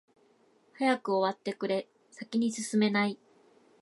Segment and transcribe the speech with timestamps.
[0.79, 3.19] 早く終わってくれ、先に進めない。